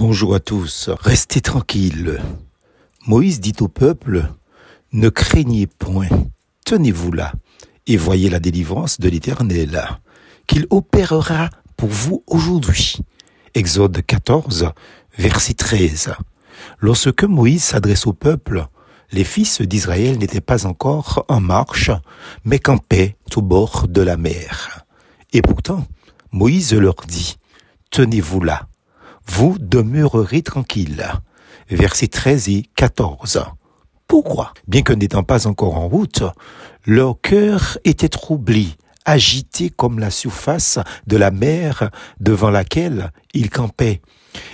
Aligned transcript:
Bonjour 0.00 0.36
à 0.36 0.38
tous, 0.38 0.90
restez 1.00 1.40
tranquilles. 1.40 2.22
Moïse 3.08 3.40
dit 3.40 3.56
au 3.58 3.66
peuple, 3.66 4.30
ne 4.92 5.08
craignez 5.08 5.66
point, 5.66 6.06
tenez-vous 6.64 7.10
là, 7.10 7.32
et 7.88 7.96
voyez 7.96 8.30
la 8.30 8.38
délivrance 8.38 9.00
de 9.00 9.08
l'Éternel, 9.08 9.88
qu'il 10.46 10.68
opérera 10.70 11.50
pour 11.76 11.88
vous 11.88 12.22
aujourd'hui. 12.28 12.98
Exode 13.56 14.00
14, 14.06 14.70
verset 15.18 15.54
13. 15.54 16.14
Lorsque 16.78 17.24
Moïse 17.24 17.64
s'adresse 17.64 18.06
au 18.06 18.12
peuple, 18.12 18.68
les 19.10 19.24
fils 19.24 19.60
d'Israël 19.62 20.16
n'étaient 20.16 20.40
pas 20.40 20.64
encore 20.64 21.24
en 21.26 21.40
marche, 21.40 21.90
mais 22.44 22.60
campaient 22.60 23.16
au 23.34 23.42
bord 23.42 23.88
de 23.88 24.02
la 24.02 24.16
mer. 24.16 24.86
Et 25.32 25.42
pourtant, 25.42 25.88
Moïse 26.30 26.72
leur 26.72 26.94
dit, 27.08 27.36
tenez-vous 27.90 28.44
là, 28.44 28.68
vous 29.28 29.56
demeurerez 29.58 30.42
tranquille. 30.42 31.06
Versets 31.70 32.08
13 32.08 32.48
et 32.48 32.64
14. 32.74 33.44
Pourquoi? 34.06 34.52
Bien 34.66 34.82
que 34.82 34.92
n'étant 34.92 35.22
pas 35.22 35.46
encore 35.46 35.76
en 35.76 35.86
route, 35.86 36.22
leur 36.86 37.20
cœur 37.20 37.78
était 37.84 38.08
troublé, 38.08 38.68
agité 39.04 39.70
comme 39.70 39.98
la 39.98 40.10
surface 40.10 40.78
de 41.06 41.16
la 41.16 41.30
mer 41.30 41.90
devant 42.20 42.50
laquelle 42.50 43.12
ils 43.34 43.50
campaient. 43.50 44.00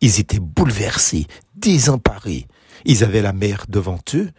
Ils 0.00 0.20
étaient 0.20 0.38
bouleversés, 0.38 1.26
désemparés. 1.56 2.46
Ils 2.84 3.04
avaient 3.04 3.22
la 3.22 3.32
mer 3.32 3.64
devant 3.68 3.98
eux, 4.14 4.30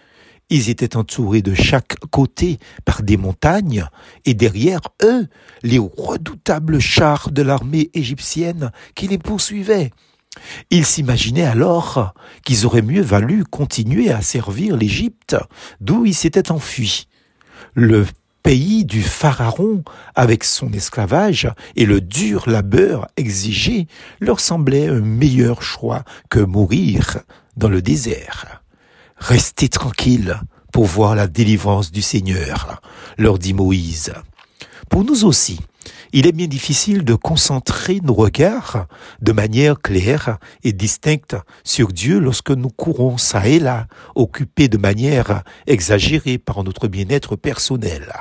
ils 0.50 0.70
étaient 0.70 0.96
entourés 0.96 1.42
de 1.42 1.54
chaque 1.54 1.96
côté 2.12 2.58
par 2.86 3.04
des 3.04 3.18
montagnes, 3.18 3.86
et 4.26 4.34
derrière 4.34 4.82
eux, 5.04 5.28
les 5.64 5.80
redoutables 5.80 6.80
chars 6.80 7.32
de 7.32 7.42
l'armée 7.42 7.90
égyptienne 7.94 8.72
qui 8.96 9.08
les 9.08 9.20
poursuivaient. 9.20 9.92
Ils 10.70 10.86
s'imaginaient 10.86 11.46
alors 11.46 12.14
qu'ils 12.46 12.66
auraient 12.66 12.82
mieux 12.82 13.02
valu 13.02 13.44
continuer 13.44 14.12
à 14.12 14.22
servir 14.22 14.78
l'Égypte, 14.78 15.36
d'où 15.82 16.06
ils 16.06 16.16
s'étaient 16.16 16.52
enfuis. 16.52 17.08
Le 17.74 18.06
pays 18.44 18.86
du 18.86 19.02
Pharaon, 19.02 19.84
avec 20.16 20.44
son 20.44 20.72
esclavage 20.74 21.50
et 21.76 21.86
le 21.86 22.02
dur 22.02 22.50
labeur 22.50 23.08
exigé, 23.18 23.88
leur 24.20 24.40
semblait 24.40 24.88
un 24.88 25.02
meilleur 25.02 25.62
choix 25.62 26.04
que 26.30 26.40
mourir 26.40 27.20
dans 27.58 27.70
le 27.70 27.82
désert. 27.82 28.64
Restez 29.18 29.68
tranquilles 29.68 30.40
pour 30.72 30.86
voir 30.86 31.16
la 31.16 31.28
délivrance 31.28 31.92
du 31.92 32.02
Seigneur, 32.02 32.82
leur 33.18 33.38
dit 33.38 33.54
Moïse. 33.54 34.14
Pour 34.90 35.04
nous 35.04 35.26
aussi, 35.26 35.60
il 36.14 36.28
est 36.28 36.32
bien 36.32 36.48
difficile 36.48 37.04
de 37.04 37.16
concentrer 37.16 38.00
nos 38.04 38.14
regards 38.14 38.88
de 39.22 39.32
manière 39.32 39.80
claire 39.80 40.38
et 40.64 40.74
distincte 40.74 41.36
sur 41.64 41.90
Dieu 41.90 42.20
lorsque 42.20 42.52
nous 42.52 42.70
courons 42.70 43.18
ça 43.18 43.48
et 43.48 43.60
là, 43.60 43.88
occupés 44.16 44.68
de 44.68 44.78
manière 44.78 45.44
exagérée 45.68 46.38
par 46.38 46.64
notre 46.64 46.88
bien-être 46.88 47.36
personnel. 47.36 48.14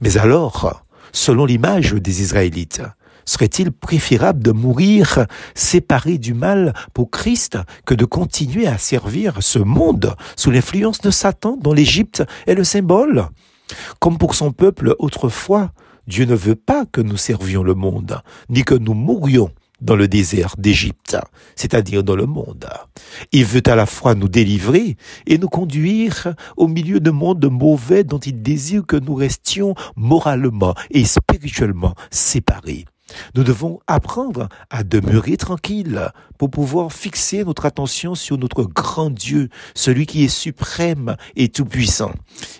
Mais 0.00 0.16
alors, 0.16 0.84
selon 1.12 1.44
l'image 1.44 1.92
des 1.92 2.22
Israélites, 2.22 2.82
Serait-il 3.28 3.72
préférable 3.72 4.42
de 4.42 4.52
mourir 4.52 5.26
séparé 5.54 6.16
du 6.16 6.32
mal 6.32 6.72
pour 6.94 7.10
Christ 7.10 7.58
que 7.84 7.92
de 7.92 8.06
continuer 8.06 8.66
à 8.66 8.78
servir 8.78 9.34
ce 9.40 9.58
monde 9.58 10.16
sous 10.34 10.50
l'influence 10.50 11.02
de 11.02 11.10
Satan 11.10 11.58
dont 11.60 11.74
l'Égypte 11.74 12.24
est 12.46 12.54
le 12.54 12.64
symbole? 12.64 13.28
Comme 13.98 14.16
pour 14.16 14.34
son 14.34 14.50
peuple 14.50 14.94
autrefois, 14.98 15.72
Dieu 16.08 16.24
ne 16.24 16.34
veut 16.34 16.56
pas 16.56 16.86
que 16.86 17.02
nous 17.02 17.18
servions 17.18 17.62
le 17.62 17.74
monde, 17.74 18.22
ni 18.48 18.64
que 18.64 18.74
nous 18.74 18.94
mourions 18.94 19.50
dans 19.82 19.94
le 19.94 20.08
désert 20.08 20.54
d'Égypte, 20.56 21.18
c'est-à-dire 21.54 22.02
dans 22.02 22.16
le 22.16 22.24
monde. 22.24 22.66
Il 23.30 23.44
veut 23.44 23.62
à 23.66 23.76
la 23.76 23.84
fois 23.84 24.14
nous 24.14 24.28
délivrer 24.28 24.96
et 25.26 25.36
nous 25.36 25.50
conduire 25.50 26.34
au 26.56 26.66
milieu 26.66 26.98
de 26.98 27.10
monde 27.10 27.44
mauvais 27.50 28.04
dont 28.04 28.18
il 28.18 28.40
désire 28.40 28.86
que 28.86 28.96
nous 28.96 29.14
restions 29.14 29.74
moralement 29.96 30.74
et 30.90 31.04
spirituellement 31.04 31.94
séparés. 32.10 32.86
Nous 33.34 33.44
devons 33.44 33.80
apprendre 33.86 34.48
à 34.70 34.84
demeurer 34.84 35.36
tranquilles 35.36 36.10
pour 36.36 36.50
pouvoir 36.50 36.92
fixer 36.92 37.44
notre 37.44 37.66
attention 37.66 38.14
sur 38.14 38.38
notre 38.38 38.64
grand 38.64 39.10
Dieu, 39.10 39.48
celui 39.74 40.06
qui 40.06 40.24
est 40.24 40.28
suprême 40.28 41.16
et 41.36 41.48
tout-puissant. 41.48 42.12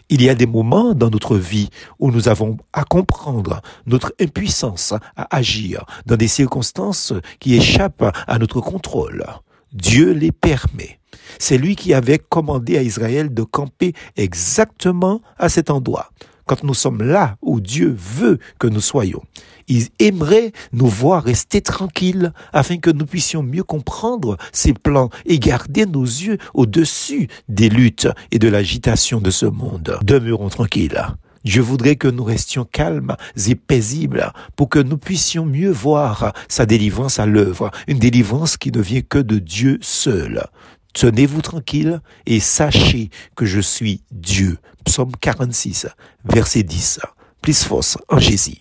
Il 0.09 0.23
y 0.23 0.29
a 0.29 0.35
des 0.35 0.47
moments 0.47 0.95
dans 0.95 1.11
notre 1.11 1.37
vie 1.37 1.71
où 1.99 2.11
nous 2.11 2.29
avons 2.29 2.57
à 2.73 2.85
comprendre 2.85 3.61
notre 3.87 4.15
impuissance 4.21 4.95
à 5.17 5.37
agir 5.37 5.85
dans 6.07 6.17
des 6.17 6.29
circonstances 6.29 7.13
qui 7.41 7.55
échappent 7.55 8.15
à 8.27 8.39
notre 8.39 8.61
contrôle. 8.61 9.25
Dieu 9.73 10.13
les 10.13 10.33
permet. 10.33 10.99
C'est 11.39 11.59
lui 11.59 11.77
qui 11.77 11.93
avait 11.93 12.19
commandé 12.19 12.79
à 12.79 12.83
Israël 12.83 13.33
de 13.33 13.43
camper 13.43 13.93
exactement 14.17 15.21
à 15.39 15.49
cet 15.49 15.71
endroit 15.71 16.11
quand 16.49 16.65
nous 16.65 16.75
sommes 16.75 17.03
là 17.03 17.37
où 17.43 17.61
Dieu 17.61 17.95
veut 17.97 18.39
que 18.59 18.67
nous 18.67 18.81
soyons. 18.81 19.23
Il 19.69 19.89
aimerait 20.01 20.53
nous 20.73 20.89
voir 20.89 21.23
rester 21.23 21.61
tranquilles 21.61 22.33
afin 22.53 22.79
que 22.79 22.91
nous 22.91 23.05
puissions 23.05 23.43
mieux 23.43 23.63
comprendre 23.63 24.39
ses 24.51 24.73
plans 24.73 25.11
et 25.27 25.39
garder 25.39 25.85
nos 25.85 26.05
yeux 26.05 26.39
au-dessus 26.55 27.29
des 27.49 27.69
luttes 27.69 28.09
et 28.33 28.39
de 28.39 28.49
l'agitation 28.49 29.21
de 29.21 29.31
ce 29.31 29.45
monde. 29.47 29.99
Demeurons 30.03 30.49
tranquilles. 30.49 31.05
Je 31.45 31.61
voudrais 31.61 31.97
que 31.97 32.09
nous 32.09 32.25
restions 32.25 32.65
calmes 32.65 33.17
et 33.47 33.55
paisibles 33.55 34.33
pour 34.57 34.69
que 34.69 34.79
nous 34.79 34.99
puissions 34.99 35.47
mieux 35.47 35.71
voir 35.71 36.33
sa 36.49 36.67
délivrance 36.67 37.19
à 37.19 37.27
l'œuvre, 37.27 37.71
une 37.87 37.99
délivrance 37.99 38.57
qui 38.57 38.73
ne 38.73 38.81
vient 38.81 39.03
que 39.03 39.19
de 39.19 39.39
Dieu 39.39 39.79
seul. 39.81 40.47
Tenez-vous 40.93 41.43
tranquille 41.43 42.01
et 42.27 42.41
sachez 42.41 43.11
que 43.37 43.47
je 43.47 43.61
suis 43.61 44.03
Dieu. 44.11 44.59
Psaume 44.85 45.13
46, 45.21 45.87
verset 46.25 46.63
10. 46.63 47.01
Plus 47.43 47.65
force 47.65 47.99
en 48.09 48.19
Jésus. 48.19 48.59